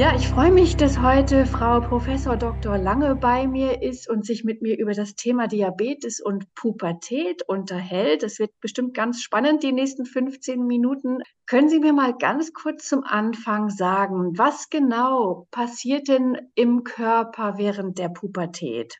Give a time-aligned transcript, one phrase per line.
[0.00, 2.78] Ja, ich freue mich, dass heute Frau Professor Dr.
[2.78, 8.22] Lange bei mir ist und sich mit mir über das Thema Diabetes und Pubertät unterhält.
[8.22, 11.18] Es wird bestimmt ganz spannend, die nächsten 15 Minuten.
[11.44, 17.58] Können Sie mir mal ganz kurz zum Anfang sagen, was genau passiert denn im Körper
[17.58, 18.96] während der Pubertät?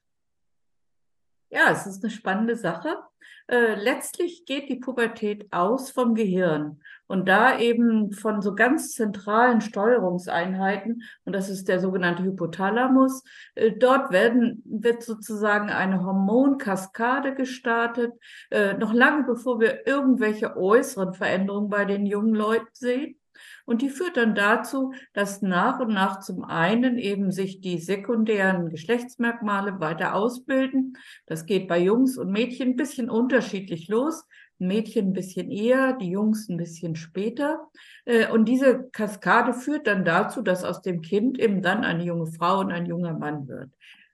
[1.48, 2.98] Ja, es ist eine spannende Sache.
[3.46, 9.60] Äh, letztlich geht die Pubertät aus vom Gehirn und da eben von so ganz zentralen
[9.60, 13.24] Steuerungseinheiten, und das ist der sogenannte Hypothalamus.
[13.54, 18.12] Äh, dort werden, wird sozusagen eine Hormonkaskade gestartet,
[18.50, 23.19] äh, noch lange bevor wir irgendwelche äußeren Veränderungen bei den jungen Leuten sehen.
[23.66, 28.70] Und die führt dann dazu, dass nach und nach zum einen eben sich die sekundären
[28.70, 30.96] Geschlechtsmerkmale weiter ausbilden.
[31.26, 34.24] Das geht bei Jungs und Mädchen ein bisschen unterschiedlich los.
[34.60, 37.68] Mädchen ein bisschen eher, die Jungs ein bisschen später.
[38.04, 42.26] Äh, und diese Kaskade führt dann dazu, dass aus dem Kind eben dann eine junge
[42.26, 43.70] Frau und ein junger Mann wird.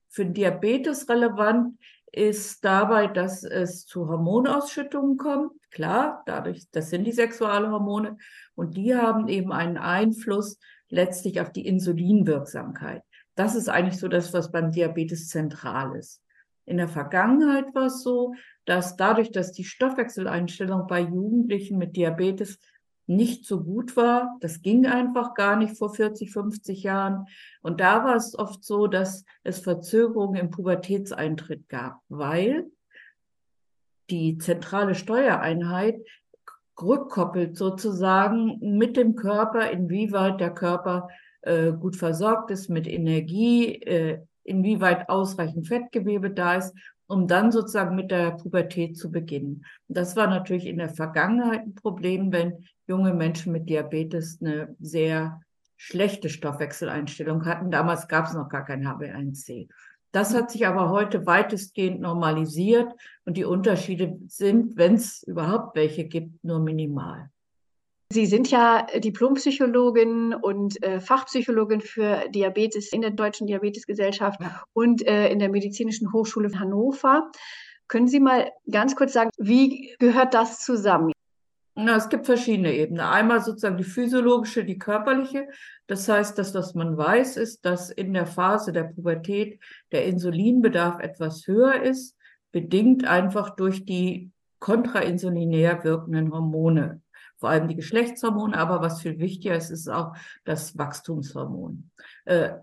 [0.08, 1.76] Für Diabetes relevant
[2.16, 5.52] ist dabei, dass es zu Hormonausschüttungen kommt.
[5.70, 8.16] Klar, dadurch, das sind die Sexualhormone
[8.54, 13.02] und die haben eben einen Einfluss letztlich auf die Insulinwirksamkeit.
[13.34, 16.22] Das ist eigentlich so das, was beim Diabetes zentral ist.
[16.64, 22.58] In der Vergangenheit war es so, dass dadurch, dass die Stoffwechseleinstellung bei Jugendlichen mit Diabetes
[23.06, 24.36] nicht so gut war.
[24.40, 27.26] Das ging einfach gar nicht vor 40, 50 Jahren.
[27.62, 32.66] Und da war es oft so, dass es Verzögerungen im Pubertätseintritt gab, weil
[34.10, 36.00] die zentrale Steuereinheit
[36.80, 41.08] rückkoppelt sozusagen mit dem Körper, inwieweit der Körper
[41.42, 46.74] äh, gut versorgt ist mit Energie, äh, inwieweit ausreichend Fettgewebe da ist
[47.06, 49.64] um dann sozusagen mit der Pubertät zu beginnen.
[49.88, 55.40] Das war natürlich in der Vergangenheit ein Problem, wenn junge Menschen mit Diabetes eine sehr
[55.76, 57.70] schlechte Stoffwechseleinstellung hatten.
[57.70, 59.68] Damals gab es noch gar kein HB1C.
[60.12, 62.90] Das hat sich aber heute weitestgehend normalisiert
[63.26, 67.28] und die Unterschiede sind, wenn es überhaupt welche gibt, nur minimal.
[68.12, 74.62] Sie sind ja Diplompsychologin und äh, Fachpsychologin für Diabetes in der Deutschen Diabetesgesellschaft ja.
[74.72, 77.30] und äh, in der Medizinischen Hochschule Hannover.
[77.88, 81.12] Können Sie mal ganz kurz sagen, wie gehört das zusammen?
[81.78, 83.00] Na, es gibt verschiedene Ebenen.
[83.00, 85.46] Einmal sozusagen die physiologische, die körperliche.
[85.86, 89.60] Das heißt, das, was man weiß, ist, dass in der Phase der Pubertät
[89.92, 92.16] der Insulinbedarf etwas höher ist,
[92.50, 97.02] bedingt einfach durch die kontrainsulinär wirkenden Hormone
[97.38, 100.14] vor allem die Geschlechtshormone, aber was viel wichtiger ist, ist auch
[100.44, 101.90] das Wachstumshormon.
[102.24, 102.54] Äh,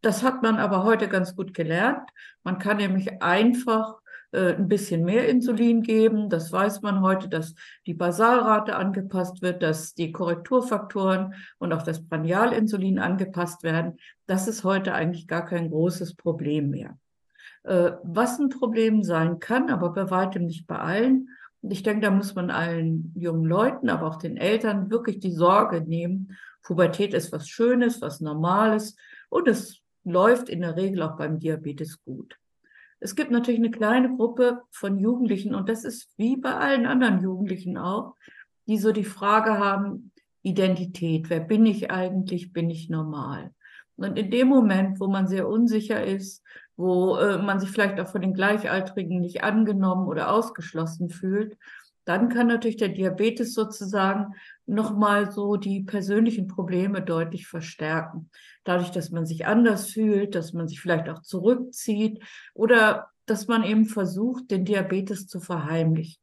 [0.00, 2.08] das hat man aber heute ganz gut gelernt.
[2.42, 3.96] Man kann nämlich einfach
[4.34, 6.28] äh, ein bisschen mehr Insulin geben.
[6.28, 7.54] Das weiß man heute, dass
[7.86, 13.98] die Basalrate angepasst wird, dass die Korrekturfaktoren und auch das Prandialinsulin angepasst werden.
[14.26, 16.98] Das ist heute eigentlich gar kein großes Problem mehr.
[17.62, 21.28] Äh, was ein Problem sein kann, aber bei weitem nicht bei allen,
[21.62, 25.80] ich denke, da muss man allen jungen Leuten, aber auch den Eltern wirklich die Sorge
[25.80, 26.36] nehmen.
[26.62, 28.96] Pubertät ist was Schönes, was Normales
[29.30, 32.36] und es läuft in der Regel auch beim Diabetes gut.
[33.04, 37.20] Es gibt natürlich eine kleine Gruppe von Jugendlichen und das ist wie bei allen anderen
[37.22, 38.14] Jugendlichen auch,
[38.66, 40.10] die so die Frage haben,
[40.40, 43.50] Identität, wer bin ich eigentlich, bin ich normal?
[43.96, 46.42] Und in dem Moment, wo man sehr unsicher ist,
[46.78, 51.58] wo äh, man sich vielleicht auch von den Gleichaltrigen nicht angenommen oder ausgeschlossen fühlt,
[52.04, 54.34] dann kann natürlich der Diabetes sozusagen
[54.66, 58.30] nochmal so die persönlichen Probleme deutlich verstärken.
[58.64, 63.64] Dadurch, dass man sich anders fühlt, dass man sich vielleicht auch zurückzieht oder dass man
[63.64, 66.20] eben versucht, den Diabetes zu verheimlichen.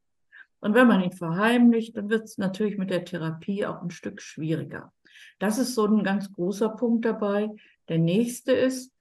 [0.60, 4.22] Und wenn man ihn verheimlicht, dann wird es natürlich mit der Therapie auch ein Stück
[4.22, 4.94] schwieriger.
[5.40, 7.50] Das ist so ein ganz großer Punkt dabei.
[7.90, 8.94] Der nächste ist,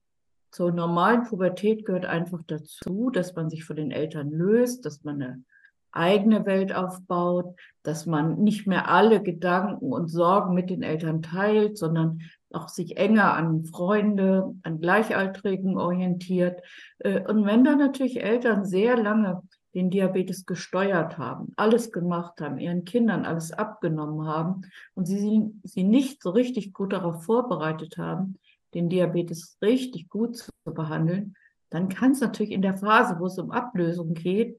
[0.50, 5.22] zur normalen Pubertät gehört einfach dazu, dass man sich von den Eltern löst, dass man
[5.22, 5.44] eine
[5.92, 11.78] eigene Welt aufbaut, dass man nicht mehr alle Gedanken und Sorgen mit den Eltern teilt,
[11.78, 12.20] sondern
[12.52, 16.60] auch sich enger an Freunde, an Gleichaltrigen orientiert.
[16.98, 19.42] Äh, und wenn dann natürlich Eltern sehr lange
[19.75, 24.62] den Diabetes gesteuert haben, alles gemacht haben, ihren Kindern alles abgenommen haben
[24.94, 28.36] und sie sie nicht so richtig gut darauf vorbereitet haben,
[28.75, 31.36] den Diabetes richtig gut zu behandeln,
[31.70, 34.58] dann kann es natürlich in der Phase, wo es um Ablösung geht,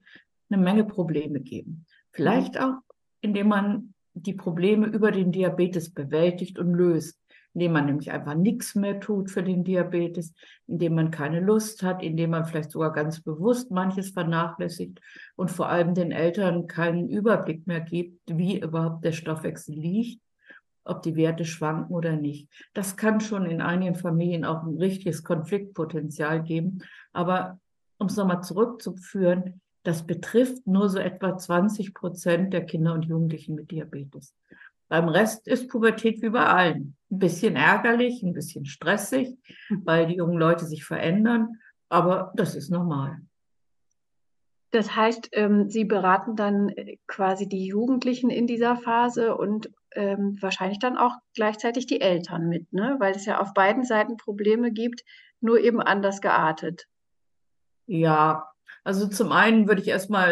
[0.51, 1.86] eine Menge Probleme geben.
[2.12, 2.75] Vielleicht auch,
[3.21, 7.18] indem man die Probleme über den Diabetes bewältigt und löst,
[7.53, 10.33] indem man nämlich einfach nichts mehr tut für den Diabetes,
[10.68, 15.00] indem man keine Lust hat, indem man vielleicht sogar ganz bewusst manches vernachlässigt
[15.36, 20.21] und vor allem den Eltern keinen Überblick mehr gibt, wie überhaupt der Stoffwechsel liegt
[20.83, 22.50] ob die Werte schwanken oder nicht.
[22.74, 26.80] Das kann schon in einigen Familien auch ein richtiges Konfliktpotenzial geben.
[27.13, 27.59] Aber
[27.98, 33.56] um es nochmal zurückzuführen, das betrifft nur so etwa 20 Prozent der Kinder und Jugendlichen
[33.56, 34.36] mit Diabetes.
[34.89, 36.95] Beim Rest ist Pubertät wie bei allen.
[37.10, 39.38] Ein bisschen ärgerlich, ein bisschen stressig,
[39.83, 41.56] weil die jungen Leute sich verändern,
[41.89, 43.22] aber das ist normal.
[44.72, 50.38] Das heißt, ähm, Sie beraten dann äh, quasi die Jugendlichen in dieser Phase und ähm,
[50.42, 52.95] wahrscheinlich dann auch gleichzeitig die Eltern mit, ne?
[53.00, 55.04] weil es ja auf beiden Seiten Probleme gibt,
[55.42, 56.88] nur eben anders geartet.
[57.86, 58.50] Ja,
[58.83, 60.31] also zum einen würde ich erstmal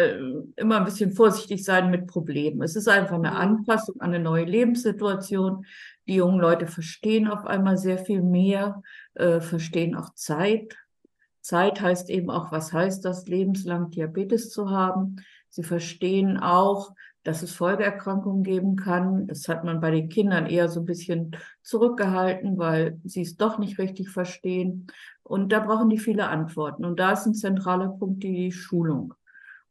[0.56, 2.62] äh, immer ein bisschen vorsichtig sein mit Problemen.
[2.62, 3.36] Es ist einfach eine mhm.
[3.36, 5.64] Anpassung an eine neue Lebenssituation.
[6.08, 8.82] Die jungen Leute verstehen auf einmal sehr viel mehr,
[9.14, 10.76] äh, verstehen auch Zeit.
[11.42, 15.16] Zeit heißt eben auch, was heißt das, lebenslang Diabetes zu haben.
[15.48, 19.26] Sie verstehen auch, dass es Folgeerkrankungen geben kann.
[19.26, 23.58] Das hat man bei den Kindern eher so ein bisschen zurückgehalten, weil sie es doch
[23.58, 24.86] nicht richtig verstehen.
[25.22, 26.84] Und da brauchen die viele Antworten.
[26.84, 29.14] Und da ist ein zentraler Punkt die Schulung.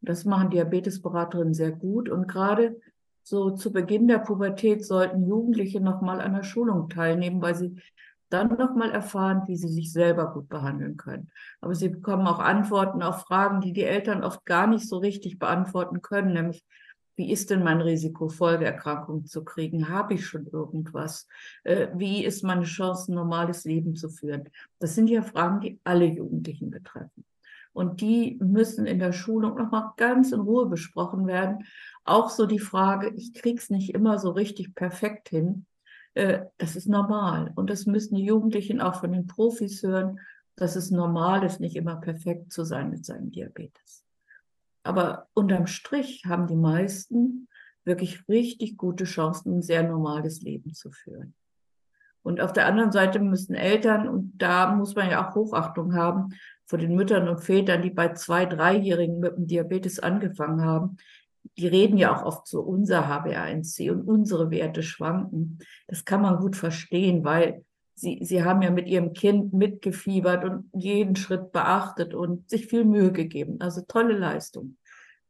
[0.01, 2.07] Das machen Diabetesberaterinnen sehr gut.
[2.07, 2.79] Und gerade
[3.23, 7.81] so zu Beginn der Pubertät sollten Jugendliche nochmal an der Schulung teilnehmen, weil sie
[8.29, 11.29] dann nochmal erfahren, wie sie sich selber gut behandeln können.
[11.61, 15.39] Aber sie bekommen auch Antworten auf Fragen, die die Eltern oft gar nicht so richtig
[15.39, 16.63] beantworten können, nämlich
[17.19, 19.89] wie ist denn mein Risiko, Folgeerkrankungen zu kriegen?
[19.89, 21.27] Habe ich schon irgendwas?
[21.65, 24.47] Äh, wie ist meine Chance, ein normales Leben zu führen?
[24.79, 27.25] Das sind ja Fragen, die alle Jugendlichen betreffen.
[27.73, 31.65] Und die müssen in der Schulung nochmal ganz in Ruhe besprochen werden.
[32.05, 35.65] Auch so die Frage, ich krieg's nicht immer so richtig perfekt hin.
[36.13, 37.51] Äh, das ist normal.
[37.55, 40.21] Und das müssen die Jugendlichen auch von den Profis hören,
[40.55, 44.05] dass es normal ist, nicht immer perfekt zu sein mit seinem Diabetes.
[44.89, 47.47] Aber unterm Strich haben die meisten
[47.85, 51.35] wirklich richtig gute Chancen, ein sehr normales Leben zu führen.
[52.23, 56.29] Und auf der anderen Seite müssen Eltern, und da muss man ja auch Hochachtung haben
[56.65, 60.97] vor den Müttern und Vätern, die bei zwei, dreijährigen mit dem Diabetes angefangen haben,
[61.55, 65.59] die reden ja auch oft so, unser HbA1c und unsere Werte schwanken.
[65.85, 67.63] Das kann man gut verstehen, weil
[67.99, 72.85] sie, sie haben ja mit ihrem Kind mitgefiebert und jeden Schritt beachtet und sich viel
[72.85, 73.57] Mühe gegeben.
[73.59, 74.77] Also tolle Leistung.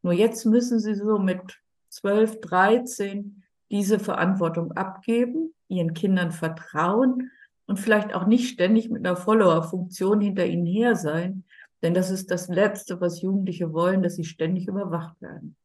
[0.01, 7.31] Nur jetzt müssen sie so mit 12, 13 diese Verantwortung abgeben, ihren Kindern vertrauen
[7.67, 11.43] und vielleicht auch nicht ständig mit einer Follower-Funktion hinter ihnen her sein.
[11.81, 15.55] Denn das ist das Letzte, was Jugendliche wollen, dass sie ständig überwacht werden.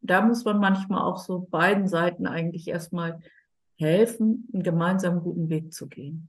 [0.00, 3.20] Und da muss man manchmal auch so beiden Seiten eigentlich erstmal
[3.76, 6.28] helfen, einen gemeinsamen guten Weg zu gehen.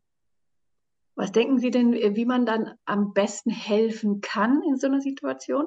[1.15, 5.65] Was denken Sie denn, wie man dann am besten helfen kann in so einer Situation?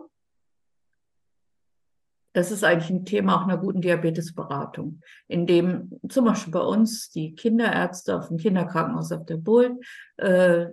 [2.35, 7.09] Das ist eigentlich ein Thema auch einer guten Diabetesberatung, in dem zum Beispiel bei uns
[7.11, 9.81] die Kinderärzte auf dem Kinderkrankenhaus auf der Bull,
[10.19, 10.67] äh,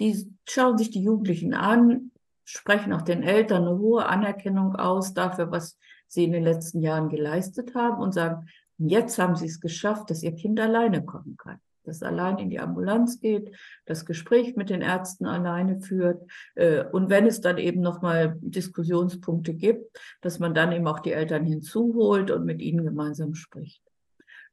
[0.00, 2.10] die schauen sich die Jugendlichen an,
[2.44, 5.78] sprechen auch den Eltern eine hohe Anerkennung aus dafür, was
[6.08, 10.22] sie in den letzten Jahren geleistet haben und sagen, jetzt haben sie es geschafft, dass
[10.22, 13.54] ihr Kind alleine kommen kann das allein in die Ambulanz geht,
[13.86, 16.22] das Gespräch mit den Ärzten alleine führt
[16.54, 21.12] äh, und wenn es dann eben nochmal Diskussionspunkte gibt, dass man dann eben auch die
[21.12, 23.82] Eltern hinzuholt und mit ihnen gemeinsam spricht.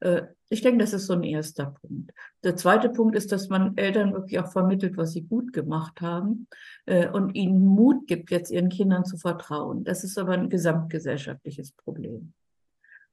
[0.00, 2.12] Äh, ich denke, das ist so ein erster Punkt.
[2.44, 6.46] Der zweite Punkt ist, dass man Eltern wirklich auch vermittelt, was sie gut gemacht haben
[6.86, 9.84] äh, und ihnen Mut gibt, jetzt ihren Kindern zu vertrauen.
[9.84, 12.34] Das ist aber ein gesamtgesellschaftliches Problem.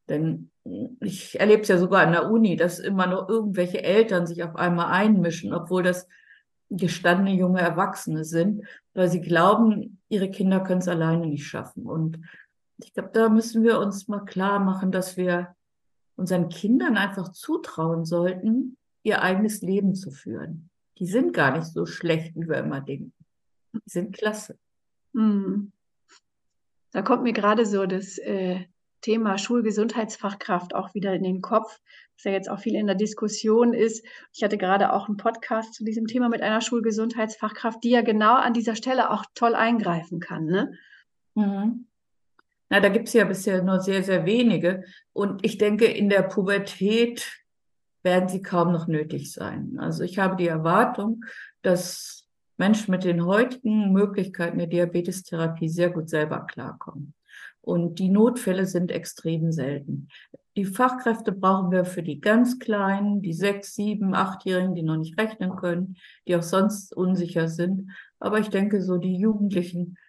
[0.10, 0.50] Denn
[1.00, 4.56] ich erlebe es ja sogar an der Uni, dass immer noch irgendwelche Eltern sich auf
[4.56, 6.08] einmal einmischen, obwohl das
[6.70, 8.64] gestandene junge Erwachsene sind,
[8.94, 11.86] weil sie glauben, ihre Kinder können es alleine nicht schaffen.
[11.86, 12.20] Und
[12.78, 15.56] ich glaube, da müssen wir uns mal klar machen, dass wir
[16.16, 20.70] unseren Kindern einfach zutrauen sollten, ihr eigenes Leben zu führen.
[20.98, 23.14] Die sind gar nicht so schlecht, wie wir immer denken.
[23.74, 24.58] Die sind klasse.
[25.14, 25.72] Hm.
[26.92, 28.66] Da kommt mir gerade so das äh,
[29.02, 31.80] Thema Schulgesundheitsfachkraft auch wieder in den Kopf,
[32.16, 34.06] was ja jetzt auch viel in der Diskussion ist.
[34.34, 38.36] Ich hatte gerade auch einen Podcast zu diesem Thema mit einer Schulgesundheitsfachkraft, die ja genau
[38.36, 40.46] an dieser Stelle auch toll eingreifen kann.
[40.46, 40.74] Ne?
[41.36, 41.86] Mhm.
[42.70, 44.84] Na, da gibt es ja bisher nur sehr, sehr wenige.
[45.14, 47.28] Und ich denke, in der Pubertät
[48.04, 49.78] werden sie kaum noch nötig sein.
[49.80, 51.26] Also ich habe die Erwartung,
[51.62, 52.28] dass
[52.58, 57.14] Menschen mit den heutigen Möglichkeiten der Diabetestherapie sehr gut selber klarkommen.
[57.70, 60.08] Und die Notfälle sind extrem selten.
[60.58, 65.20] Die Fachkräfte brauchen wir für die ganz Kleinen, die sechs, sieben, achtjährigen, die noch nicht
[65.20, 65.96] rechnen können,
[66.28, 67.92] die auch sonst unsicher sind.
[68.20, 70.00] Aber ich denke, so die Jugendlichen,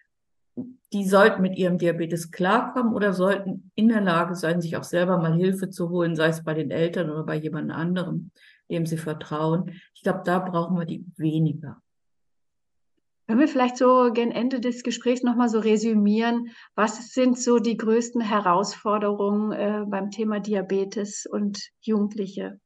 [0.91, 5.19] die sollten mit ihrem Diabetes klarkommen oder sollten in der Lage sein, sich auch selber
[5.19, 8.31] mal Hilfe zu holen, sei es bei den Eltern oder bei jemand anderem,
[8.71, 9.79] dem sie vertrauen.
[9.93, 11.79] Ich glaube, da brauchen wir die weniger.
[13.31, 17.77] Können wir vielleicht so gen Ende des Gesprächs nochmal so resümieren, was sind so die
[17.77, 22.59] größten Herausforderungen äh, beim Thema Diabetes und Jugendliche?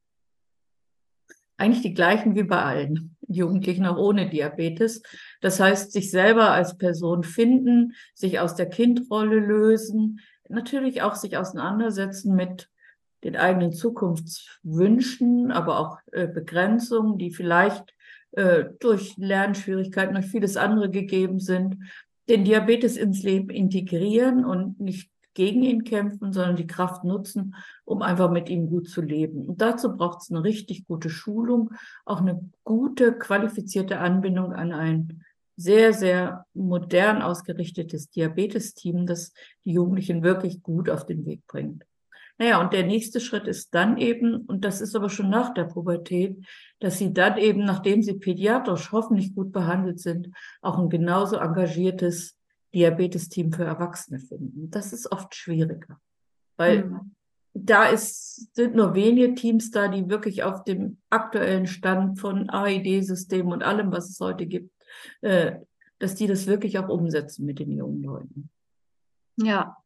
[1.58, 5.04] Eigentlich die gleichen wie bei allen Jugendlichen auch ohne Diabetes.
[5.40, 10.20] Das heißt, sich selber als Person finden, sich aus der Kindrolle lösen,
[10.50, 12.72] natürlich auch sich auseinandersetzen mit
[13.24, 17.95] den eigenen Zukunftswünschen, aber auch äh, Begrenzungen, die vielleicht
[18.36, 21.78] äh, durch Lernschwierigkeiten, durch vieles andere gegeben sind,
[22.28, 28.02] den Diabetes ins Leben integrieren und nicht gegen ihn kämpfen, sondern die Kraft nutzen, um
[28.02, 29.46] einfach mit ihm gut zu leben.
[29.46, 31.72] Und dazu braucht es eine richtig gute Schulung,
[32.06, 35.24] auch eine gute, qualifizierte Anbindung an ein
[35.58, 39.34] sehr, sehr modern ausgerichtetes Diabetesteam, das
[39.66, 41.86] die Jugendlichen wirklich gut auf den Weg bringt.
[42.38, 45.64] Naja, und der nächste Schritt ist dann eben, und das ist aber schon nach der
[45.66, 46.46] Pubertät,
[46.80, 50.30] dass sie dann eben, nachdem sie pädiatrisch hoffentlich gut behandelt sind,
[50.62, 52.38] auch ein genauso engagiertes
[52.74, 54.70] Diabetesteam für Erwachsene finden.
[54.70, 56.02] Das ist oft schwieriger,
[56.58, 57.16] weil mhm.
[57.54, 63.54] da ist, sind nur wenige Teams da, die wirklich auf dem aktuellen Stand von AID-Systemen
[63.54, 64.72] und allem, was es heute gibt,
[65.22, 65.56] äh,
[66.00, 68.50] dass die das wirklich auch umsetzen mit den jungen Leuten.
[69.38, 69.78] Ja,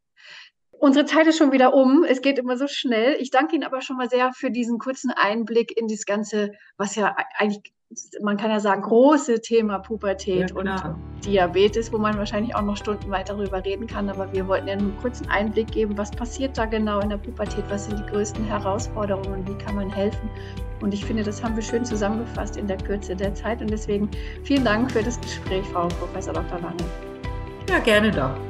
[0.79, 2.05] Unsere Zeit ist schon wieder um.
[2.07, 3.17] Es geht immer so schnell.
[3.19, 6.95] Ich danke Ihnen aber schon mal sehr für diesen kurzen Einblick in das Ganze, was
[6.95, 7.74] ja eigentlich,
[8.21, 10.95] man kann ja sagen, große Thema Pubertät ja, und
[11.25, 14.09] Diabetes, wo man wahrscheinlich auch noch Stunden weiter darüber reden kann.
[14.09, 17.65] Aber wir wollten ja einen kurzen Einblick geben, was passiert da genau in der Pubertät,
[17.67, 20.29] was sind die größten Herausforderungen wie kann man helfen.
[20.79, 23.59] Und ich finde, das haben wir schön zusammengefasst in der Kürze der Zeit.
[23.59, 24.09] Und deswegen
[24.43, 26.57] vielen Dank für das Gespräch, Frau Professor Dr.
[26.62, 26.86] Lange.
[27.69, 28.49] Ja, gerne doch.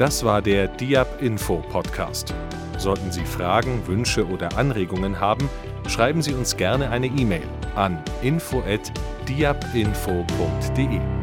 [0.00, 2.32] Das war der Diab Info Podcast.
[2.78, 5.50] Sollten Sie Fragen, Wünsche oder Anregungen haben,
[5.88, 11.19] schreiben Sie uns gerne eine E-Mail an info@diabinfo.de.